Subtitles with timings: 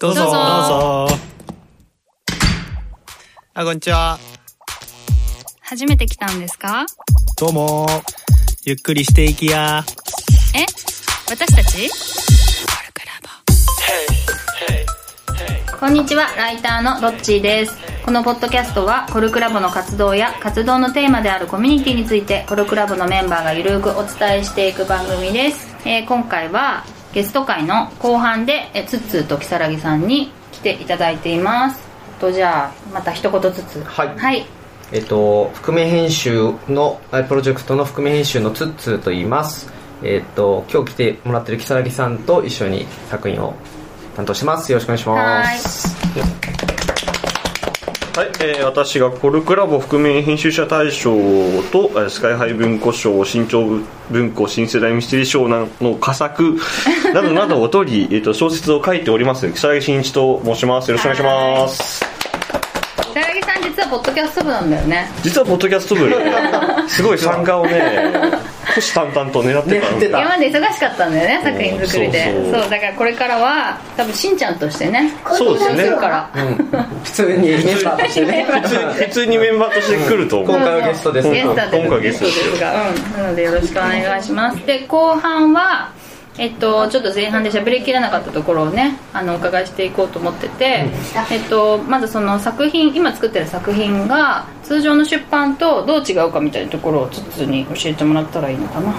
[0.00, 0.20] どうぞ。
[0.22, 0.38] どうぞど
[1.06, 1.16] うぞ。
[3.54, 4.18] あ、こんにちは。
[5.60, 6.86] 初めて来たんですか？
[7.38, 7.86] どうも。
[8.64, 9.84] ゆっくりしていきや。
[10.54, 10.64] え？
[11.28, 11.90] 私たち？
[15.78, 17.76] こんにちは、ライターのロッチーです。
[18.04, 25.76] このポッドキャストは、コルクラボの活動や活動のテーマであるコミュニティについて、コルクラボのメンバーがゆるくお伝えしていく番組です。
[25.84, 26.84] えー今回は、
[27.16, 31.80] ゲスト会の後半で、えツッツーと如月さんに来ていただいています。
[32.20, 33.82] と、じゃあ、また一言ずつ。
[33.84, 34.44] はいはい。
[34.92, 39.72] えっと、覆面編集の、えプロジェクトの覆面編集のツッツーと言います。
[40.02, 43.54] えっと、今日来てもらってる如月さんと一緒に作品を
[44.14, 44.70] 担当してます。
[44.70, 45.96] よろしくお願いします。
[48.16, 53.78] はい、えー私がコルクラボ覆面編集者大賞と、えースカイハイ文庫賞新潮
[54.10, 56.56] 文庫新世代ミステリー賞なの佳作
[57.16, 59.46] などなどを取り、えー、と小説を書いております。
[59.46, 60.90] 如月真一と申します。
[60.90, 62.04] よろしくお願いします。
[63.14, 65.10] 如月さん実はポッドキャスト部なんだよね。
[65.22, 66.06] 実はポッドキャスト部。
[66.10, 66.14] で
[66.88, 68.12] すごい参加をね
[68.66, 72.24] 虎視眈々と狙ってたんで狙ってた今まで忙しかったんだよね作品作りで。
[72.24, 72.60] そうそう。
[72.60, 75.88] そうだからこれからは多分しんちゃんとしてねそうですね。
[75.96, 76.30] から、
[77.02, 78.44] 普通にメンバーとしてね。
[78.44, 80.56] 普通普通にメンバーとして来ると思う。
[80.56, 83.12] 今回はゲストですゲストです今回はゲストゲですがうん。
[83.12, 84.66] なのでよろしくお願いします。
[84.66, 85.90] で後半は
[86.38, 90.90] えっと、ちょっと前半で喋りきれなかったところをねあのお伺いしていこうと思ってて、
[91.30, 98.94] えっと、まずその作品今作ってる作品が通常の出版とどう違うかみたいなところをつつに教えてもらったらいいのかな。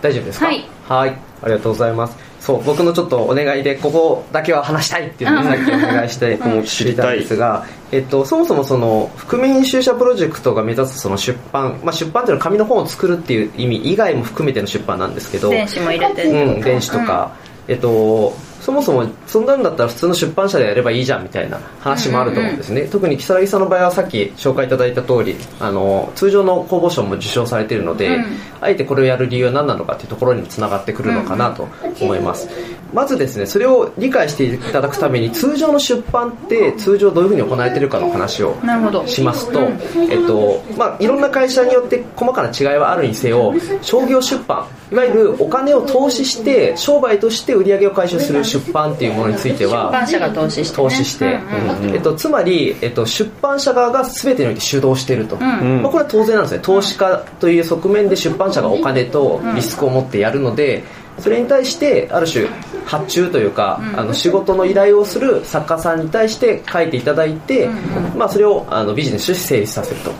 [0.00, 0.46] 大丈夫ですか？
[0.46, 0.64] はい。
[0.88, 1.10] はい。
[1.42, 17.36] ありがとうございますそう僕のちょっとお願いでここだけは話したいっていうのをさっきお願いしてうん知りたいんですが、えっと、そもそもその覆面編集者プロジェクトが目指すその出版、まあ、出版というのは紙の本を作るっていう意味以外も含めての出版なんですけど電子も入れてうん、電子とか、
[17.68, 28.24] えっと、そもそもそんなんだったら普通の出版社でやればいいじゃんみたいな話もあると思うんですね、特に如月さんの場合はさっき紹介いただいた通りあの通常の公募賞も受賞されているので、うん。
[28.60, 31.66] あえてこれをやる理由は何なのかっていうところにつながってくるのかなと
[32.00, 32.48] 思います、
[32.94, 39.06] まずですねそれを理解していただくために通常の出版って通常どういうふうに行われているかの話をなるほど。
[39.08, 39.60] しますと、
[40.08, 43.52] えっとまあ、いろんな会社によって細かな違いはあるにせよ
[43.82, 51.94] 商業出版いわゆるお金を投資して商売として売り上げを回収する出版っていうものについて出版は社が投資して、ね、投資して、うんうん。
[51.94, 55.40] えっと、つまり、えっと、出版社側が全てにおいて主導していると、ん。
[55.40, 56.60] まあ、これは当然なんですね。
[56.62, 60.84] 投資家という側面で出版社がお金とリスクを持ってやるので
[61.18, 62.46] それに対してある種
[62.84, 67.68] 発注というか、あの仕事の依頼をする作家さんに対して書いていただいて、
[68.16, 70.12] まあ、それをあのビジネスとして成立させると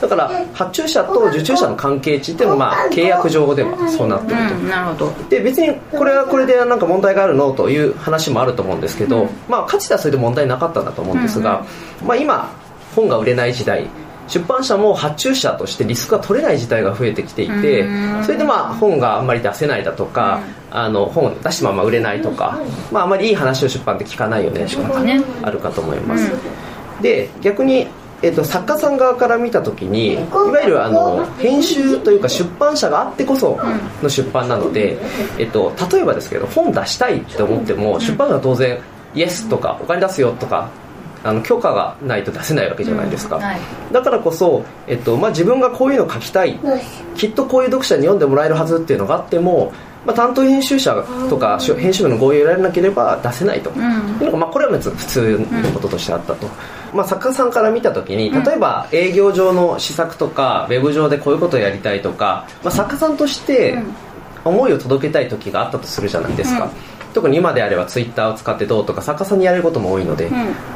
[0.00, 5.12] だから発注者と受注者の関係値っていうのは、まあ、契約上ではそうなってると、うんなるほど。
[5.28, 11.64] で別にこれはこれでなんか問題があるのという話もあると思うんですけど、まあかつてはそれで問題なかったんだと思うんですが、
[12.04, 12.52] まあ、今
[12.94, 13.88] 本が売れない時代
[14.28, 18.24] 出版社も発注者としてリスクが取れない事態が増えてきていてうん。
[18.24, 22.60] それでまあ本があんまり出せないだとか、あの本を出したまま売れないとか、
[22.92, 25.22] まあ、あまりいい話を出版って聞かないよねとかね。
[25.42, 26.30] あるかと思います、
[27.00, 27.86] で逆に、
[28.22, 33.58] えっと作家さん側から見た時にいわゆるあの編集というか出版社があってこそ
[34.02, 34.98] の出版なので、
[35.38, 38.80] えっと、例えばですけど本出したいって思っても出版社は当然
[39.14, 40.70] イエスとかお金出すよとか
[41.24, 43.60] あの許可がないと出せないわけじゃないですか、はい。
[43.92, 46.58] だからこそ、えっとまあ、自分がこういうの書きたい。
[47.16, 49.72] きっとこういう読者に読んでもらえるはずっていうのがあっても、
[50.08, 53.74] まあ、担当編集者とかし編集部の合意を得られなければ出せないと、ん。
[53.74, 56.48] いうのが、まあ、これは普通のこととしてあったと、
[56.94, 63.76] まあ、作家さんから見た時に例えば営業上の施策とかウェブ上でこういうことをやりたいとか、まあ、作家さんとして
[64.46, 66.70] 思いを届けたい時があったとするじゃないですか、
[67.14, 70.30] 特に今であればツイッターを使ってどうとか作家さんにやれることも多いので、ん。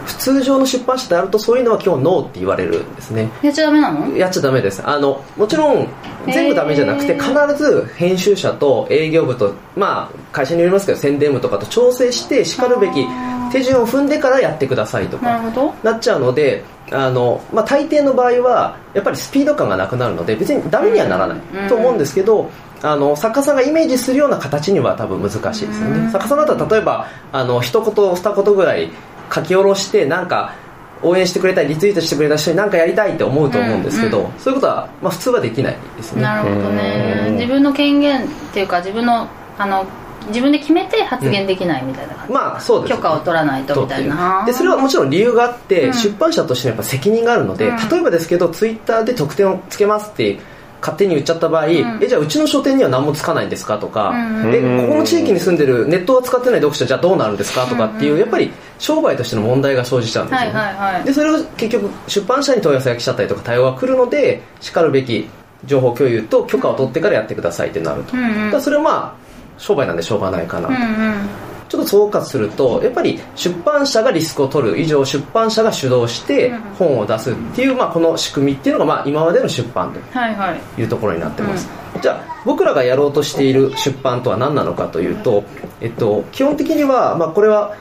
[0.06, 3.30] 普通上の出版社であるとそういうのは今日ノーって言われるんですね。
[3.42, 4.16] やっちゃダメなの？
[4.16, 4.86] やっちゃダメです。
[4.86, 5.88] あのもちろん
[6.26, 13.04] 全部ダメじゃなくてへ必ず編集者と営業部とまあ会社によりますけど宣伝部とかと調整してしかるべき
[13.52, 15.40] 手順を踏んでからやってくださいとか
[15.82, 22.50] なっちゃうのであの、まあ、大抵の場合はやっぱりスピード感がなくなるので別にダメにはならないうんと思うんですけど、
[22.82, 28.90] あの作家さんがイメージするような形には多分難しいですよね、作家さんだったら例えばあの一言二言ぐらい
[29.32, 30.54] 書き下ろしてなんか
[31.02, 34.32] 応援してくれたりリツイートしてくれた人に何かやりたいって思うと思うんですけど、うん。
[34.38, 36.22] そういうことは、まあ、普通はできないですね。
[36.22, 37.30] なるほどね。
[37.32, 39.26] 自分の権限っていうか自分の
[39.58, 39.84] あの
[40.28, 44.44] 自分で決めて発言できないみたいな感じ、まあそうです許可を取らないとみたいな。
[44.46, 45.94] でそれはもちろん理由があって、うん。
[45.94, 47.88] 出版社としてのやっぱ責任があるので、うん。
[47.88, 50.38] 例えばですけどツイッターで特典をつけますって
[50.80, 54.52] 勝手に言っちゃった場合、えじゃあうちの書店には何もつかないんですかとか、うん。
[54.52, 60.50] えここの地域に住んでるネットは使ってない読者じゃあどうなるんですかとかっていうやっぱり商売としての問題が生じちゃうんですよ。
[60.50, 61.04] ね、はいはいはい。
[61.04, 65.28] でそれを結局出版社に問い合わせが来ちゃったりとか対応が来るのでしかるべき
[65.64, 68.50] 情報共有と許可を取ってからやってくださいってなると、うんうん。
[68.50, 69.21] だそれはまあ
[69.62, 70.68] 商売なんでしょうがないかな。
[70.68, 71.28] と、うんうん。
[71.68, 80.58] ちょっと総括するとやっぱり出版社がリスクを取る以上出版社が主導して本を出すっていう、まあ、この仕組みっていうのが、まあ、今までの出版はいはい。
[80.74, 81.66] というところになってます、
[82.02, 85.44] じゃあ僕らがやろうとしている出版とは何なのかというと、
[85.80, 87.74] えっと、基本的には、まあ、これは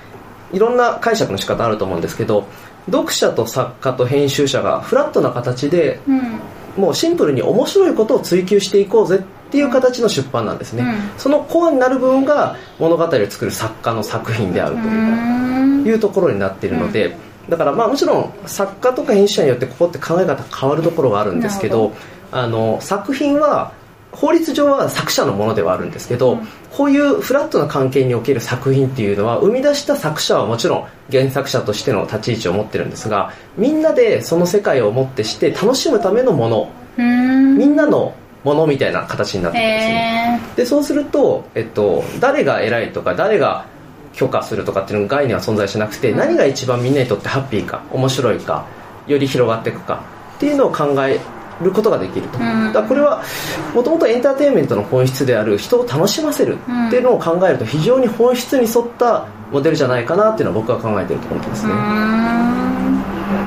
[0.54, 2.48] いろんな解釈の仕方あると思うんですけど
[2.86, 6.40] 読者と作家と編集者がフラットな形でうん。
[6.78, 11.20] もうシンプルに面白いことを追求していこうぜっていう形の出版なんですね、うん。
[11.20, 14.82] そのコアになる部分が物語を作る作家の作品であると
[15.90, 17.16] いうところになっているので、
[17.50, 21.92] だからまあもちろん作家とか編集者によってここって考え方変わるところがあるんですけど
[22.32, 23.74] あの作品は
[24.12, 26.40] 法律上は作者のものではあるんですけど、
[26.72, 36.72] こういうフラットな関係における作品っていうのは生み出した作者はもちろん原作者としての立ち位置を持ってるんですがみんなでその世界をもってして楽しむためのもの。
[36.98, 37.58] うん。
[37.58, 40.42] みんなのものみたいな形になってるんですね。
[40.54, 43.66] へでそうすると、えっと、誰が偉いとか誰が
[44.14, 48.66] 許可するとかっていうの概念は存在しなくて、何が一番みんなにとってハッピーか面白いか
[49.08, 50.04] より広がっていくか
[50.36, 51.20] っていうのを考え
[51.64, 52.74] ることができると、ん。
[52.74, 53.24] だこれは
[53.74, 56.58] もともとエンターテインメントの本質である人を楽しませる
[56.88, 61.74] っていうのを考えると非常に本質に沿ったモデルじゃないかなっていうのは僕は考えてるところですね、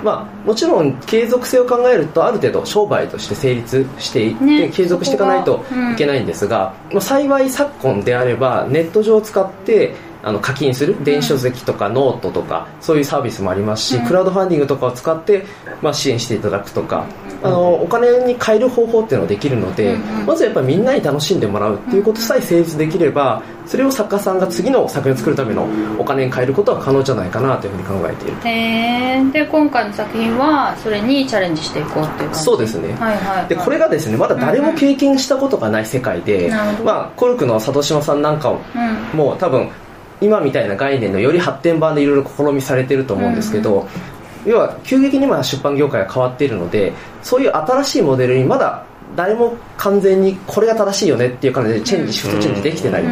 [0.04, 5.64] まあ、もちろん継続性を考えるとある程度商売として成立していって、ね継続していかないと
[5.94, 15.44] いけないんですが、まあ、幸い昨今であればネット上を使ってあの課金する電子書籍とかノートとかそういうサービスもありますし、クラウドファンディングとかを使って、
[15.82, 17.06] まあ、支援していただくとか、
[17.42, 25.66] あのお金に変える方法っていうのができるので、まずやっぱりみんなに楽しんでもらうっていうことさえ成立できればそれを作家さんが次の作品を作るための
[25.98, 28.36] お金に変えることは可能じゃないかなというふうに考えている。
[28.44, 28.50] へ
[29.18, 32.40] えで今回の作品はそれにチャレンジしていこうっていう感じ。
[32.40, 32.92] そうですね。
[32.94, 33.48] はいはいはい。
[33.48, 36.50] でこれがですねまだ誰も経験したことがない世界で、
[36.84, 39.18] まあ、コルクの里島さんなんかうん。
[39.18, 39.68] も多分
[40.20, 43.86] 今みたいな概念のより発展版でいろいろ試みされてると思うんですけど、
[44.46, 48.84] 要は急激に今出版業界が変わっているのでそういう新しいモデルにまだ
[49.16, 53.04] 誰も完全にこれが正しいよねっていう感じでチェンジ、シフトチェンジできてない、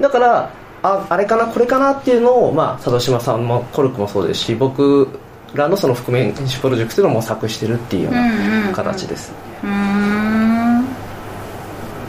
[0.00, 0.50] だから
[0.82, 5.08] ああれかなこれかなっていうのを、まあ、佐渡島さんもコルクもそうですし僕
[5.54, 9.32] らのその覆面編集プロジェクトで模索してるっていうような形です、
[9.62, 10.84] うーん。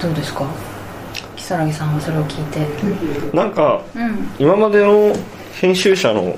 [0.01, 0.45] どうですか？
[1.41, 3.35] 如月さんはそれを聞いて。
[3.35, 4.31] なんかうん。
[4.39, 5.15] 今までの
[5.59, 6.37] 編集者の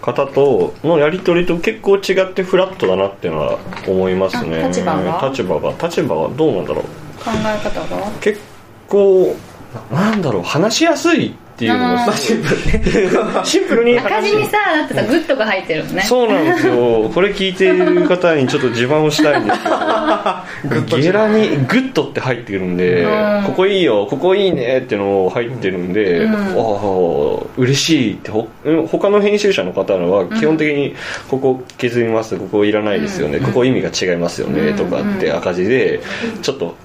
[0.00, 4.62] 方とのやり取りと結構違ってフラットだなっていうのは思いますね。
[4.64, 5.28] あ立場が？
[5.28, 5.70] 立場が。
[5.82, 6.84] 立場がどうなんだろう。
[7.18, 8.40] 考え方が結
[8.88, 9.34] 構
[9.92, 10.42] なんだろう。
[10.42, 11.72] 話しやすいっていう。
[11.72, 13.44] のがシンプルね。
[13.44, 13.98] シンプルに。
[13.98, 16.02] 赤字にさだってさグッドが入ってるのね。
[16.02, 17.10] そうなんですよ。
[17.12, 20.96] これ聞いている方にちょっと自慢をしたいんですけど。
[20.98, 23.44] ゲラにグッドって入ってくるんでうん。
[23.44, 26.34] ここいいよここいいねっていうの入ってるんで、うん。
[26.34, 28.48] ああ嬉しいってほ
[28.86, 30.94] 他の編集者の方は基本的に
[31.28, 36.00] ここ削りますここいらないですよね、ここ意味が違いますよね、とかって赤字で
[36.42, 36.76] ちょっと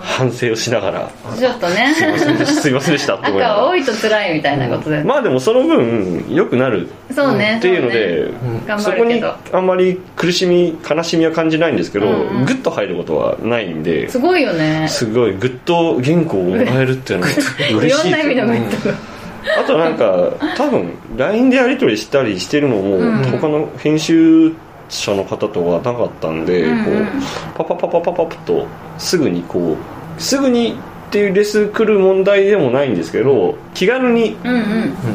[0.00, 1.94] 反省をしながらちょっとね。
[1.94, 6.88] すいませんでしたって 思いなが多いと辛いみたいなことで、まあでもその分良くなる。
[7.14, 7.56] そうね。
[7.58, 8.30] っていうので
[8.78, 14.86] そこにあんまり苦しみ悲しみは感じないんですけど、グッド入ることはないんですごいよね。
[14.88, 17.32] すごいグッド原稿をもらえるっていうのは
[17.78, 18.96] 嬉しいいろんな意味のグッドが
[19.56, 23.22] あとなんか多分 LINE でやり取りしたりしてるのも、うん。
[23.24, 24.52] 他の編集
[24.96, 26.84] 者の方とはなかったんで、うんうん。
[26.84, 28.66] こうパパパパパパッと
[28.98, 29.76] すぐにこ
[30.18, 30.74] うすぐに
[31.08, 34.36] っていうレス来る問題でもないんですけど気軽に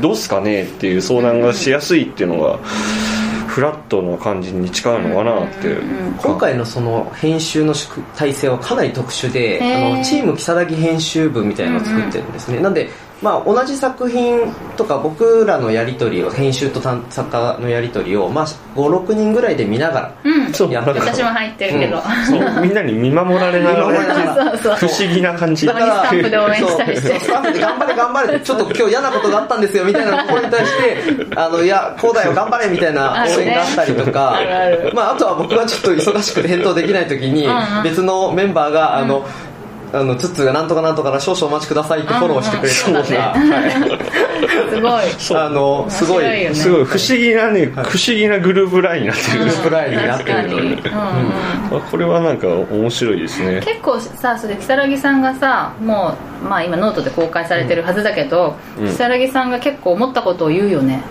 [0.01, 2.57] どうすかねっていう相談がしやすいっていうのが
[3.47, 5.77] フラットな感じに近いのかなって。
[6.17, 12.89] 今回のその編集の宿体制はかなり特殊であのチーム如月編集部みたいなのを作ってるんですね、なんで、
[13.23, 20.53] まあ、同じ作品とか僕らのやり取りを編集と担作家のやり取りを、まあ、56人ぐらいで見ながらうん。
[20.53, 22.61] そうやる私も入ってるけど、そう。
[22.61, 25.65] みんなに見守られながら不思議な感じ。
[25.65, 27.19] だからスタンプで応援したりしてそう。
[27.19, 34.35] スタンプで頑張れ頑張れってちょっと今日嫌なことがあったんですよみたいなところに対してあのいやこうだよ頑張れみたいな応援があったりとか。
[34.35, 34.91] あるねある。
[34.93, 37.83] まあ、あとは僕がちょっと忙しくて返答できない時にうんうん。
[37.83, 39.25] 別のメンバーがあの、
[39.93, 43.35] あのツッツーがなんとかなんとかな少々お待ちくださいってフォローしてくれたのが、
[44.71, 46.23] すごいあの すごい。
[46.23, 50.33] ねすごい不思議なね、不思議なグループラインになってる、グループラインになってる。
[50.33, 50.79] 確かに、うんうん
[51.77, 53.61] あこれはなんか面白いですね。
[53.63, 58.87] 結構さそれ如月さんがさもう、まあ、今ノートで公開されてるはずだけどうん。
[58.87, 61.01] 如月さんが結構思ったことを言うよね。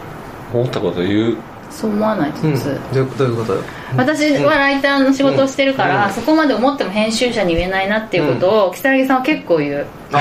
[0.52, 1.36] 思ったこと言う
[1.72, 3.54] そう思わないうん普通、どういうどういうこと？
[3.54, 3.62] よ
[3.96, 6.12] 私はライターの仕事をしてるから、うん。
[6.12, 9.86] そこまで思っても編集者に言えないなっていうことを如月さんは結構言う。
[10.12, 10.18] あ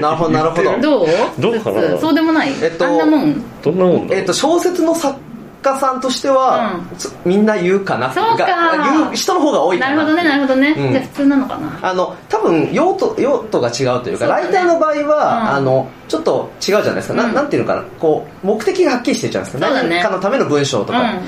[0.00, 0.80] なるほどなるほど。
[0.80, 1.06] どう？
[1.38, 1.58] どう
[2.00, 3.42] そうでもない、えっとあんなもん。
[3.62, 5.18] どんなもんだえっと小説の作
[5.62, 6.96] 家さんとしては、うん。
[6.98, 8.12] つみんな言うかな？
[8.12, 8.44] そうか。
[8.44, 9.96] が言う人の方が多いかな。
[9.96, 10.92] なるほどねなるほどね、うん。
[10.92, 11.78] じゃあ普通なのかな？
[11.82, 15.48] あの多分用途用途が違うというかライターの場合は、うん。
[15.56, 17.34] あのちょっと違うじゃないですか、なうん。
[17.34, 17.82] なんていうのかな？
[17.98, 19.82] こう目的がはっきりしてるじゃないですか。
[19.82, 19.88] ね。
[19.88, 21.24] 何かのための文章とか、うんうん。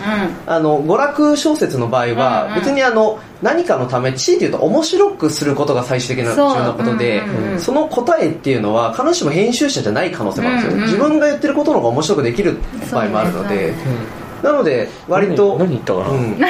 [0.47, 7.53] あの娯楽小説の場合は、別にあの何かのため強いて言うと面白くすることが最終的な重要なことで、うんうん。
[7.53, 10.83] うんその答えっていうのは必ずしも編集者じゃない可能性もあるんですよね、うん。
[10.83, 12.59] うん自分が言ってることの方が面白くできる
[12.93, 13.75] 場合もあるので、
[14.44, 16.36] なので割と何何言ったかな、うん。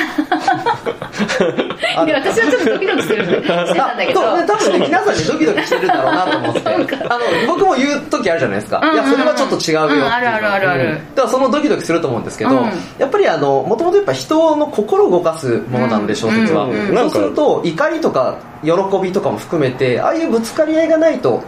[2.09, 4.21] いや私はちょっとドキドキするしてたんだけど。
[4.21, 6.61] そうね多分ね皆さんねドキドキしてるんだろうなと思って。
[6.67, 8.97] あの僕も言う時あるじゃないですか、うんうんうん。
[8.97, 10.01] いやそれはちょっと違うよっていう。
[10.01, 10.81] うんあるあるあるある。
[10.81, 11.15] うん。
[11.15, 12.57] だからそのドキドキすると思うんですけど、うん。
[12.99, 16.71] やっぱりあのもともとやっぱ人の心を動かすものなんで小説は、うん。
[16.71, 16.97] うん。
[16.97, 18.35] そうすると怒りとか
[18.65, 21.41] 喜びとかも含めてああいうぶつかり合いがないと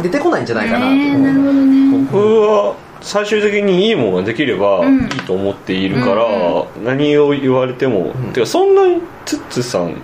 [0.00, 2.06] 出てこないんじゃないかなと思う、ねなるほどね。
[2.10, 2.74] 僕は
[3.04, 5.02] 最終的にいいものができればうん。
[5.02, 9.94] いいと思っているから、うん何を言われても、てかそんなにツッツさん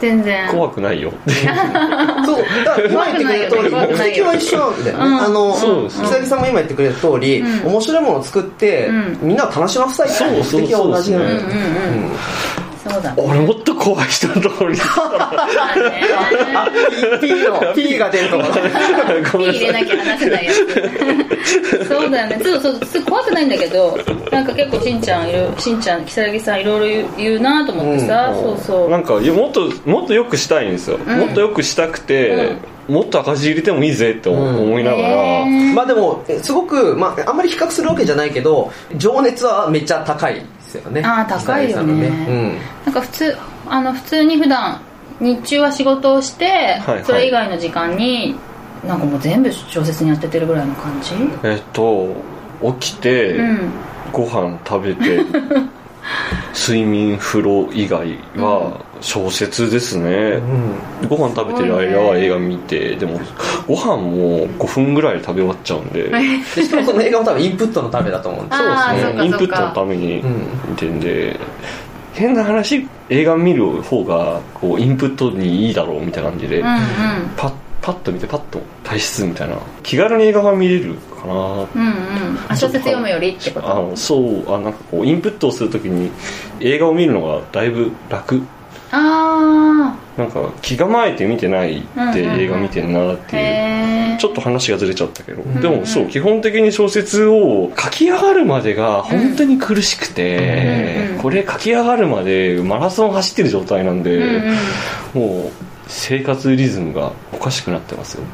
[0.00, 0.48] 全然。
[0.50, 1.12] 怖くないよ。
[2.26, 5.88] そうだから今言ってくれた通り目的は一緒なんだよね、うん。
[5.88, 7.66] 木崎さんも今言ってくれた通り、うん。
[7.68, 9.18] 面白いものを作って、うん。
[9.22, 11.40] みんなを楽しませたいっていう目的は同じなんだよ
[12.86, 13.22] そうだね。
[13.22, 14.76] 俺もっと怖い人のところに。
[17.20, 18.48] P, P の P が出るところ。
[18.50, 22.40] ごめんなさい火入れなきゃ話せないやつそうだよね。
[22.44, 23.98] そうそうそう怖くないんだけど
[24.30, 28.40] なんか結構しんちゃんいろしんちゃん如月さんいろいろ言うなと思ってさ、うん。
[28.42, 28.90] そうそう。
[28.90, 31.18] なんかもっともっとよくしたいんですよ、うん。
[31.20, 32.56] もっとよくしたくて、
[32.88, 35.72] もっと赤字入れてもいいぜって思いながら、へー。
[35.72, 41.02] まあでもすごく、まあ、あんまり比較するわけじゃないけど情熱はめっちゃ高いですよね。
[41.04, 41.94] あー高いよね。
[41.94, 42.54] 木崎さん。
[42.84, 43.36] なんか普通
[43.68, 44.80] あの普通に普段
[45.20, 48.34] 日中は仕事をして、はいそれ以外の時間に
[48.86, 51.14] なんかもう全部小説に当ててるぐらいの感じ？
[51.42, 52.14] えっと
[52.80, 53.70] 起きて、うん。
[54.12, 55.20] ご飯食べて
[56.66, 60.40] 睡眠風呂以外は小説ですね、
[61.02, 61.08] うん。
[61.08, 63.20] ご飯食べてる間は映画見てでも
[63.66, 66.04] ご飯も5分ぐらいで食べ終わっちゃうんで、
[66.56, 68.56] でしかもその映画も多分インプットのためだと思うんで。
[68.56, 68.94] そうか
[69.24, 71.38] インプットのためにうん見てんで、
[72.14, 76.78] 変な話映画見る方がこうインプットにいいだろうみたいな感じで、うんうん。
[77.36, 77.52] パッ
[77.84, 79.58] パッと見てパッと退出みたいな。
[79.82, 81.34] 気軽に映画が見れるかな。
[81.34, 81.66] うんうん。
[82.48, 83.70] あ小説読むよりってこと？
[83.70, 84.54] あのそう。
[84.54, 86.10] あなんかこうインプットをするときに
[86.60, 88.42] 映画を見るのがだいぶ楽。
[88.90, 91.82] あなんか気構えて見てないっ
[92.14, 104.54] て映画見てんなってあいう、ちょっと話がずれちゃったけど、んでもそう基本的に小説を書き上がるまでが本当に苦しくて、これ書き上がるまでマラソン走ってる状態なんで、うん
[105.16, 105.30] うん。
[105.42, 105.52] もう
[105.86, 108.24] 生活リズムがおかしくなってますよ。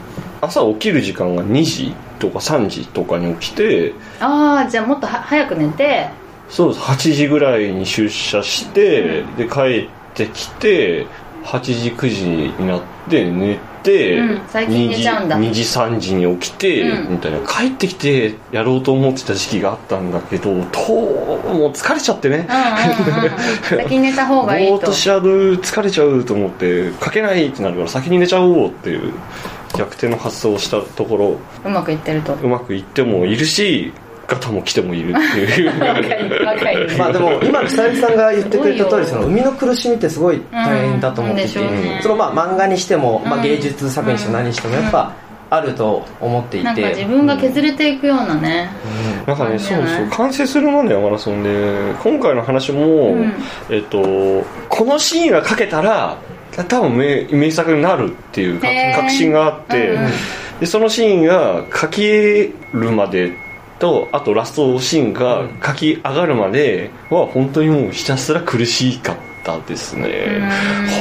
[0.41, 6.09] 朝起きる時間が2時とか3時とかに起きてああじゃあもっとは早く寝て。
[6.49, 6.85] そうです。
[6.85, 11.07] 8時ぐらいに出社して、で帰ってきて
[11.45, 13.70] 8時9時になって寝て、
[14.19, 15.39] うん最近寝ちゃうんだ。
[15.39, 17.13] 2時3時に起きて、うん。
[17.13, 17.39] みたいな。
[17.41, 22.49] 帰ってきてやろうと思ってた時期があったんだけどともう疲れちゃってね。
[23.73, 24.73] うん先に寝た方がいいと。
[24.73, 29.13] ぼーっとしちゃう疲れちゃうと思って書けないってなるから先に寝ちゃおうっていう
[29.77, 31.39] 逆転の発想をしたところ。
[31.65, 32.35] うまくいってると。
[32.35, 35.71] うまくいってもいるしガタも来てもいるっていう。
[35.81, 36.99] 若い若い。
[36.99, 42.03] まあでも今草薙さんが言ってくれた通りその生みの苦しみってすごい大変だと思ってて、うん。
[42.03, 43.43] そのまあ漫画にしても、まあ、うん。
[43.43, 45.13] 芸術作品にしても何にしてもやっぱ
[45.51, 46.65] あると思っていて。
[46.65, 48.71] なんか自分が削れていくようなね、
[49.27, 53.33] なんかね、そうそう、完成するまではマラソンで、今回の話も、うん。
[53.71, 54.01] えっと、
[54.69, 56.17] このシーンが書けたら、
[56.69, 60.05] 多分名名作になるっていう確信があって、うん。
[60.05, 60.11] うん
[60.61, 63.33] でそのシーンが書きるまで
[63.81, 70.41] とあとラストシーンが書き上がるまでは本当にもうひたすら苦しかったですね。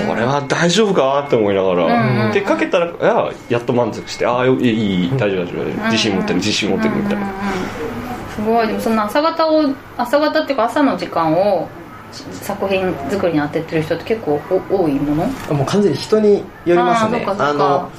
[0.02, 0.08] うん。
[0.08, 2.34] これは大丈夫かって思いながら、うん。
[2.34, 5.86] で書けたらあやっと満足してああいい大丈夫大丈夫。
[5.86, 7.34] 自信持ってる自信持ってるみたいな、
[8.36, 11.68] すごいでもその朝方を朝方っていうか朝の時間を
[12.12, 17.92] 作品作りに当ててる人って結構お多いものもう完全に人によりますねあの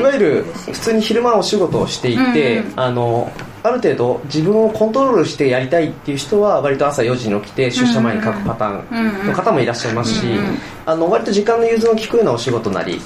[0.00, 2.72] いわゆる普通に昼間お仕事をしていて、うん。
[2.72, 2.80] うん。
[2.80, 3.32] あの
[3.64, 10.26] ある程度自分をコントロールしてやりたいっていう人は割と朝4時に起きて出社前に書くパターンの方もいらっしゃいますし、
[10.84, 13.00] あの割と時間の融通の利くようなお仕事なり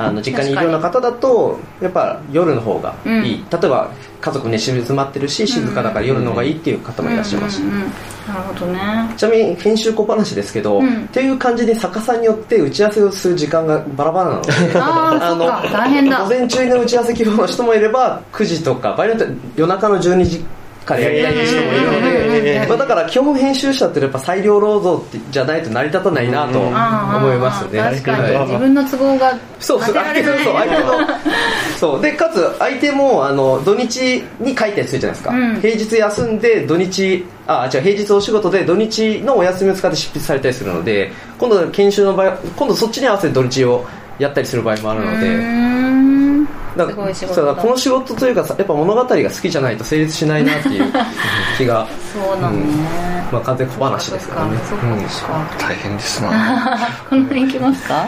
[0.00, 3.22] あの実家にいるような方だとやっぱ夜の方がいい、うん。
[3.22, 3.90] 例えば
[4.20, 7.56] 家族寝静まってるし静かだから夜の方がいいっていう方もいらっしゃいます。
[7.56, 7.80] し、うんうんうん。
[8.28, 9.14] なるほどね。
[9.16, 11.04] ちなみに編集小話ですけど、うん。
[11.04, 15.68] っていう感じで作家さんによって打ち合わせをする時間がバラバラなのでああそっか。
[15.72, 16.22] 大変だ。
[16.22, 20.44] 午前中の打ち合わせ希望の人もいれば9時とか場合によっては夜中の12時
[20.90, 27.78] からやりたい人もいるので、んまあ、だから基本編集者ってやっぱ裁量労働ってじゃないと成り立たないなと思いますね。
[27.78, 28.34] 確かに。
[28.34, 30.44] はい自分の都合がそうそう当てられない。
[30.44, 30.92] そう相手の。
[31.78, 32.02] そう。
[32.02, 35.60] でかつ相手もあの土日に書いたりするじゃないですか、うん。
[35.60, 43.84] 平日休んで土日あ違う平日お仕事で土日のお休みを使って執筆されたりするので今度研修の場合今度そっちに合わせて土日を
[44.18, 45.79] やったりする場合もあるので、
[46.86, 50.92] すごい仕事だこの仕事というかさやっぱ物語が好きじゃないと成立しないなっていう
[51.58, 52.66] 気が、そうなのね、
[53.32, 54.58] まあ、完全小話ですからね。
[54.68, 54.98] そっかうん
[55.58, 56.28] 大変ですな。
[57.08, 58.06] この辺行きますか？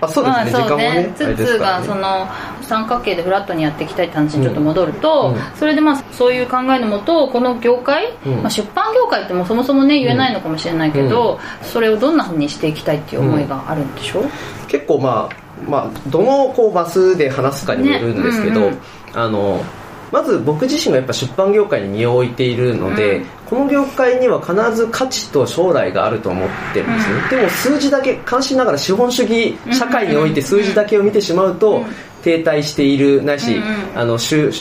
[0.00, 2.26] あそうですね、時間もねツッツがその
[2.62, 5.42] 三角形でフラットにやっていきたいって話にちょっと戻ると、うん。
[5.58, 8.34] それでまあそういう考えのもとこの業界、うん。
[8.42, 14.20] まあ、出版業界ってもうそもそもね言えないのかもしれないけど、それをどんなふうにしていきたいっていう思いがあるんでしょ？
[14.20, 14.24] う、
[14.68, 15.34] 結構まあ、
[15.66, 18.80] まあ、どのこうマスで話すかにもよるんですけど、ねうんうん。
[19.14, 19.64] あの
[20.12, 23.26] まず僕自身がやっぱ出版業界に身を置いているので、うん。
[23.46, 31.86] この業界には必ず価値と将来があると思ってるんですね、でも数字だけ関心ながら資本主義社会において数字だけを見てしまうと、うん。
[32.22, 33.98] 停滞しているないし、うんうん。
[33.98, 34.52] あの週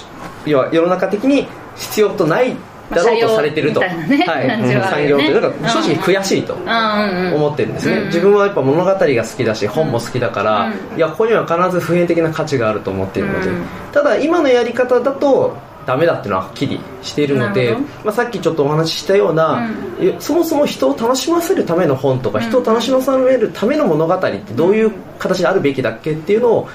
[0.45, 2.55] 要は世の中的に必要とない
[2.89, 5.53] だろうとされてると、まあねはあ産業ってなん。
[5.53, 6.53] か正直悔しいと。
[6.55, 10.97] 思ってるんですね、うん自分はやっぱ物語が好きだし本も好きだから、うん。
[10.97, 19.67] いやここには必ず普遍的な価値があると思っているので、うんただ今のやり方だとダメだっていうのははっきりしているのでまあ、さっきちょっとお話ししたような、
[19.99, 26.69] いやそもそも人を楽しませるための本とか、人を楽しませるための物語ってどういう形であるべきだっけっていうのを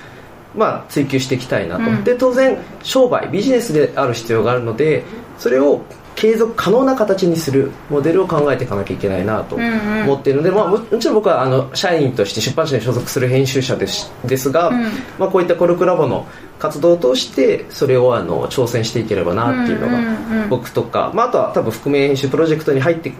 [0.57, 2.05] まあ、追求していきたいなと、うん。
[2.05, 5.03] で当然商売ビジネスである必要があるので
[5.39, 5.83] それを
[6.17, 10.03] 継続可能な形にするモデルを考えていかなきゃいけないなとうんうん。
[10.05, 14.83] 思っているので、まあ、ももちろん僕はあの社員として出版社に所属する編集者ですですが、うん。
[15.19, 16.27] まあ、こういったコルクラボの
[16.59, 20.49] 活動を通してそれをあの挑戦していければなっていうのがうんうんうん。
[20.49, 23.13] 僕とか、まあ、あとは多分覆面編集プロジェクトに入って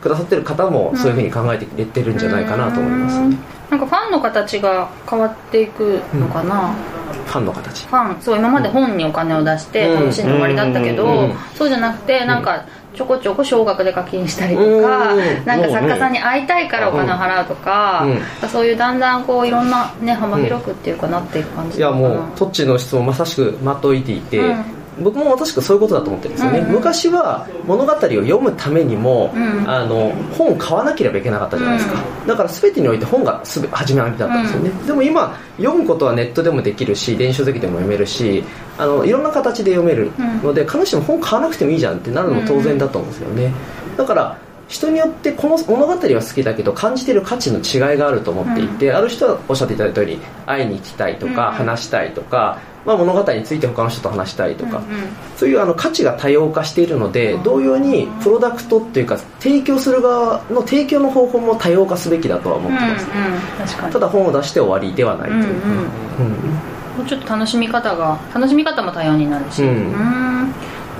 [0.00, 3.30] くださってる方もそういうふうに考えてくれてるんじゃないかなと思います、うん。
[3.70, 7.86] なんかファンの形が変わっていくのかな、ファンの形。
[7.86, 10.00] ファンそう今まで本にお金を出してうん。
[10.00, 12.64] 楽しんで終わりだったけど、うんそうじゃなくてなんか
[12.94, 15.44] ちょこちょこ少額で課金したりとか、うん。
[15.44, 18.06] なんか作家さんに会いたいからお金を払うとか、
[18.50, 26.72] そういうだんだんこういろんなね幅広くっていうかなっていく感じいやもうトッチの質問まさしく的をいていて、うん僕も確かそういうことだと思ってるんですよね、うんうん。
[26.74, 29.58] 昔は物語を読むためにも、うん。
[29.68, 38.42] あの本を買わなければいけなかったじゃないですか、だから全てにおいて本がすべ初めはだったんですよね、でも今読むことはネットでもできるし電子書籍でも読めるし
[38.78, 40.10] あのいろんな形で読める
[40.42, 43.52] ので、必ずしも本買わなくてもいいじゃんってなるのも当然だと思うんですよね、
[43.96, 55.08] だから人によってこの物語は好きだけど感じている価値の違いがあると思っていて、ある人はおっしゃっていただいたように会いに行きたいとか、うん話したいとか、まあ、物語について他の人と話したいとか、うんうん。
[55.36, 63.92] そういうあの価値が多様化しているので同様にプロダクトっていうか提供する側の提供の方法も多様化すべきだとは思ってます、うんうん。
[63.92, 65.82] ただ本を出して終わりではないという、うんうん。
[65.82, 69.62] うんもうちょっと楽しみ方が楽しみ方も多様になるし。
[69.62, 69.68] うん。
[69.68, 70.52] ん。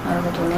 [0.09, 0.57] なるほどね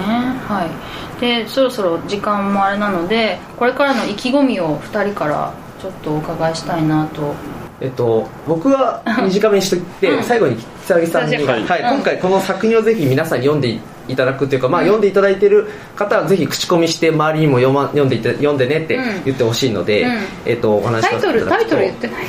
[0.50, 1.20] はい。
[1.20, 7.34] でそろそろ時間もあれなのでこれからの意気込みを2人からちょっとお伺いしたいなと。
[7.82, 10.22] えっと、僕は短めにしといて、うん。
[10.22, 11.82] 最後に木さんに、はいはい。
[11.82, 11.94] うん。
[11.94, 18.08] 今回この作品をぜひ皆さんに読んでいただくというか、まあ、読んでいただいている方はぜひ口コミして周りにも読,、ま、読ん。
[18.10, 19.24] でいた読んでねってうん。
[19.24, 20.10] 言ってほしいので、うん。
[20.44, 21.64] えっと、お話しタイトさせていただくと。
[21.64, 22.26] ルタイトル言ってない。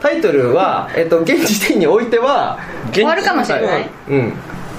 [0.00, 2.58] タイトルは、えっと、現時点においては
[2.92, 3.80] 終わるかもしれない。
[3.80, 4.32] はうん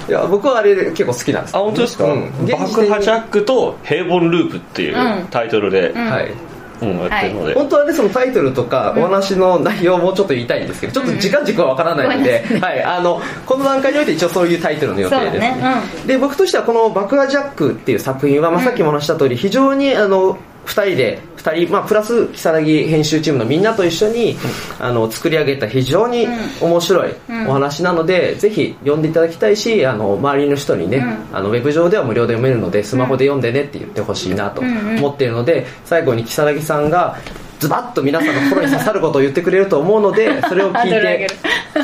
[0.08, 1.56] いや僕はあれ結構好きなんです。
[1.56, 2.30] あ本当ですか、うん。
[2.46, 5.26] 爆破ジャックと平凡ループっていううん。
[5.28, 6.10] タイトルで、うん。
[6.10, 6.32] はい。
[6.80, 15.82] うんやってるので、本当はねそのタイトルとかお話の内容もちょっと言いたいんですけどちょっと時間軸はわからないので、はい、あのこの段階において一応そういうタイトルの予定です、そうだね。
[16.06, 20.38] で僕としてはこの「爆破ジャック」っていう作品は、まあ、さっきも話した通り非常にあの
[20.68, 24.36] 2人で2人、まあ、プラス如月編集チームのみんなと一緒に、
[24.78, 26.26] あの作り上げた非常に
[26.60, 27.14] 面白い
[27.46, 31.02] お話なので、ぜひ読んでいただきたいしあの周りの人にね、
[31.32, 37.16] あのウェブ上では無料で読めるのでスマホで読んでねって言ってほしいなと思っているので最後に如月さんが
[37.58, 41.26] ズバッと皆さんの心に刺さることを言ってくれると思うので それを聞いてる。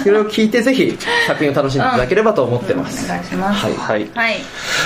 [0.03, 1.79] それを聞いてぜひ作品を楽しん。
[1.79, 3.75] でいただければと思ってます、お願いしますはい。
[3.75, 4.11] はい。
[4.15, 4.37] はい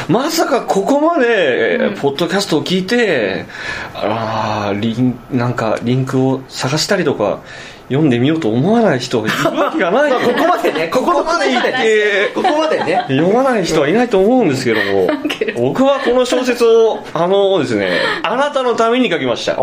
[0.09, 3.47] まさかここまで、ポッドキャストを聞いて
[3.95, 7.41] あーリンなんかリンクを探したりとか
[7.89, 10.11] 読んでみようと思わない人がいるわけがない。
[10.11, 11.73] まあここまでね ここまで言いたい。
[11.87, 13.05] えーここまでね。
[13.09, 15.09] 読まない人はいないと思うんですけども
[15.57, 17.91] 僕はこの小説をあのですね
[18.23, 19.57] あなたのために書きました。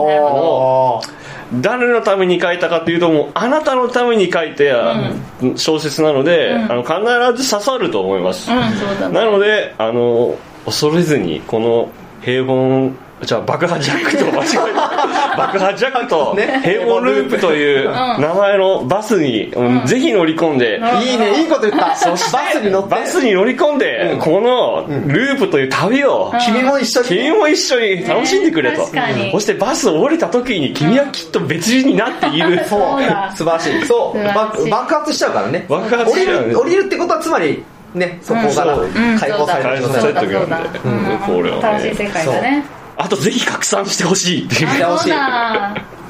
[1.62, 4.96] 誰のために書いたかというともうあなたのために書いた
[5.56, 9.14] 小説なので、あの必ず刺さると思います、うんそうだね。
[9.14, 10.36] なのであの
[10.66, 11.90] 恐れずにこの
[12.24, 12.92] 平凡
[13.26, 15.36] じゃあ爆破ジャックと間違えた。
[15.38, 16.62] 爆破ジャックとね。
[16.64, 21.88] 平凡ループという名前のバスに、うんぜひ乗り込んで、いいねいいこと言った。
[21.88, 22.06] バス
[22.62, 22.96] に乗って。
[22.96, 27.08] バスに乗り込んで、このループという旅を、君も一緒に。
[27.08, 29.32] 君も一緒に楽しんでくれと、ね確かに。
[29.32, 32.64] そしてバスを降りた時に君はきっと別人になっている。
[32.66, 33.02] そう。
[33.02, 33.32] だ。
[33.36, 33.86] 素晴らしい。
[33.86, 34.34] そう。
[34.34, 35.66] 爆爆発しちゃうからね。
[35.68, 38.90] 爆発しちゃう降りる降りるってことはつまりねそこからうん。
[39.20, 40.60] 解放される状態だそうだ。
[40.86, 41.18] うん。
[41.20, 41.80] これはね。
[41.80, 44.46] 新しい世界だねあとぜひ拡散してほしい。
[44.46, 45.12] っていうしてほしい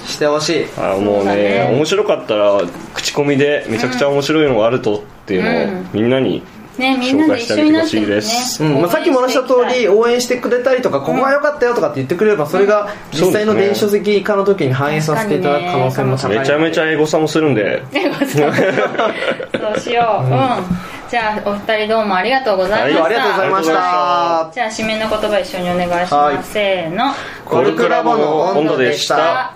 [0.07, 0.65] してほしい。
[0.77, 1.69] あもうねね。
[1.71, 2.61] 面白かったら
[2.93, 5.89] 口コミでめちゃくちゃ面白いのがあるとっていうのを、うん。
[5.93, 6.43] みんなに
[6.77, 8.63] ねみんなで一緒になってね紹介してあげてほしいです。
[8.63, 8.81] うん。
[8.81, 17.81] まあ、さっきも話した通り応援してくれたりとかここが良かったよとかって言ってくれればそれが実際の電子書籍化の時に反映させていただく可能性も高いめちゃめちゃエゴサもするんで。
[17.91, 20.25] そうしよう。
[20.25, 20.27] う
[20.81, 23.05] んじゃあお二人どうもありがとうございました。
[23.05, 24.53] ありがとうございましありがとうございまた。
[24.53, 26.53] じゃあ締めの言葉一緒にお願いしはいます。
[26.53, 27.13] せーの。
[27.45, 29.53] コルクラボの温度でした。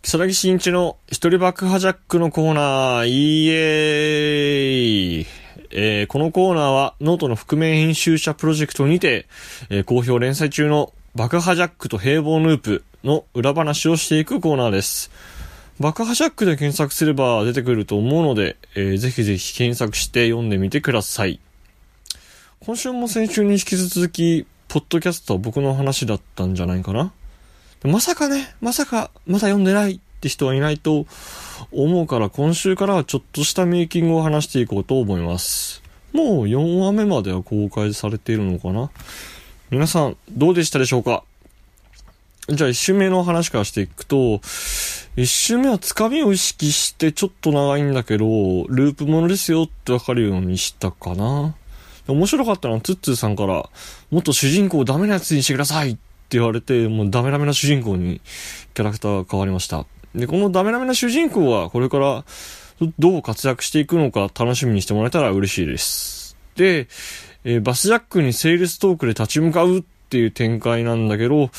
[0.00, 5.26] 木更木新一の一人爆破ジャックのコーナー、イエーイ。
[5.74, 9.26] えーこのコーナーはノートの覆面編集者プロジェクトにて、
[9.70, 15.10] えー好評連載中の爆破ジャックと平凡ループの裏話をしていくコーナーです。
[15.78, 21.38] 爆破ジャックで検索すれば出てくると思うので、えーぜひぜひ検索して読んでみてください。
[22.60, 27.12] 今週も先週に引き続き、ポッドキャストは僕の話だったんじゃないかな
[27.84, 31.04] まさかね、まさかまだ読んでないって人はいないと
[31.72, 35.82] 思うから今週からはちょっとしたメイキングを話していこうと思います。
[36.14, 38.90] もう4話目までは公開されているのかな
[39.72, 41.24] 皆さんどうでしたでしょうか？
[42.46, 44.16] じゃあ1周目の話からしていくと、
[45.16, 48.24] 1周目はつかみを意識してちょっと長いんだけど、
[48.68, 51.54] ループものですよってわかるようにしたかな。
[52.06, 53.66] 面白かったのはツッツーさんから、
[54.10, 56.00] もっと主人公をダメなやつにしてくださいって
[56.32, 58.20] 言われて、もうダメダメな主人公に
[58.74, 59.86] キャラクターが変わりました。
[60.14, 62.26] で、このダメダメな主人公はこれから
[62.98, 66.36] どう活躍していくのか楽しみにしてもらえたら嬉しいです。
[66.56, 66.88] で、
[67.44, 71.50] えーバスジャックにセールストークで立ち向かうっていう展開なんだけど、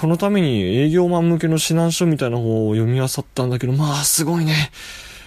[0.00, 4.70] このために営業マン向けの指南書みたいな方を読み漁ったんだけど、まあすごいね。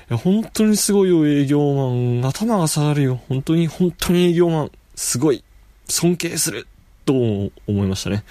[0.10, 2.26] 本当にすごいよ、営業マン。
[2.26, 3.22] 頭が下がるよ。
[3.28, 4.72] 本当に、本当に営業マン。
[4.96, 5.44] すごい。
[5.90, 6.68] 尊敬する。
[7.06, 8.24] と思いましたね。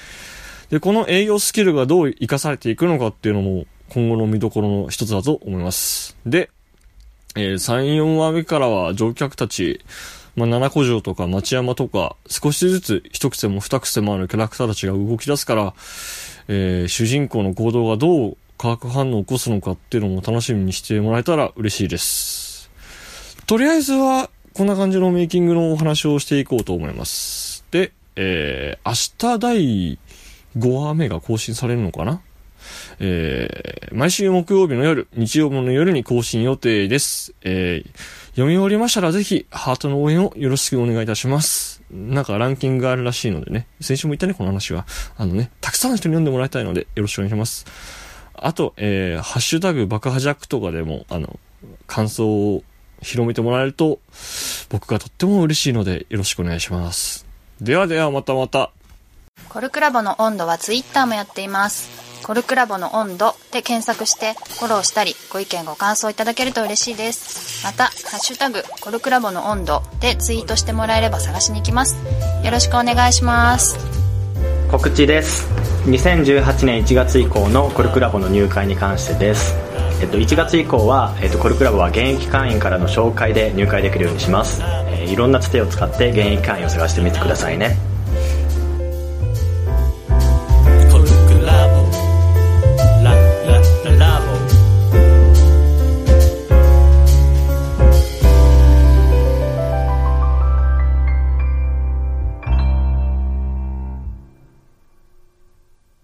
[0.70, 6.16] で、この営業スキルがどう活かされていくのかっていうのも今後の見どころの一つだと思います。
[6.27, 6.51] で、
[7.37, 9.81] えー3、4話目からは乗客たち、
[10.37, 15.75] まあ、七古城とか町山とか、少しずつ一癖も二癖もあるキャラクターたちが動き出すから、
[16.49, 22.70] えー主人公の行動がどう化学反応を起こすのかっていうのも楽しみにしてもらえたら嬉しいです。
[23.47, 27.64] とりあえずは、こんな感じのメイキングのお話をしていこうと思います。
[27.70, 29.99] で、えー、明日第
[30.57, 32.20] 5話目が更新されるのかな？
[33.00, 37.35] えー、毎週木曜日の夜、日曜日の夜に更新予定です。
[37.42, 37.88] えー、
[38.31, 41.83] 読み終わりましたらぜひ、ハートの応援をよろしくお願いいたします。
[41.90, 44.87] なんかランキングがあるらしいのでね、先週も言ったね、この話は。
[45.16, 47.66] あのね、たくさんの人に読んでもらいたいので、よろしくお願いします。
[48.35, 51.38] あと、えー、ハッシュタグ爆破ジャックとかでも、あの、
[51.87, 52.62] 感想を
[53.00, 54.00] 広めてもらえると、
[54.68, 57.27] 僕がとっても嬉しいので、よろしくお願いします。
[57.61, 58.70] ではでは、またまた。
[59.48, 62.03] コルクラボの温度はツイッターもやっています。
[62.24, 67.64] コルクラボの温度で検索してフォローしたりご意見ご感想いただけると嬉しいです。
[67.64, 71.96] また、ハッシュタグコルクラボの温度でツイートしてもらえれば探しに行きます。
[72.42, 73.76] よろしくお願いします。
[74.70, 75.48] 告知です
[75.87, 79.54] 2018年1月以降のコルクラボの入会に関してです、
[80.00, 87.76] えっと、1月以降は、えっと、コルクラボは現役会員からの紹介で入会できるようにします、えーいろんなつてを使って現役会員を探してみてくださいね